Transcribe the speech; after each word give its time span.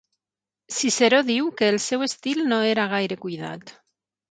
Ciceró 0.77 1.19
diu 1.27 1.51
que 1.59 1.69
el 1.75 1.77
seu 1.85 2.07
estil 2.07 2.43
no 2.55 2.61
era 2.73 2.89
gaire 2.97 3.21
cuidat. 3.29 3.79